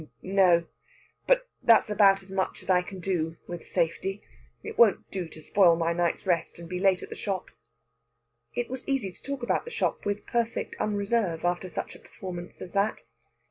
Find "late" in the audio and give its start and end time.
6.79-7.03